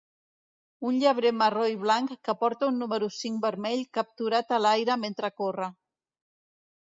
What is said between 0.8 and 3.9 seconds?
Un llebrer marró i blanc que porta un número cinc vermell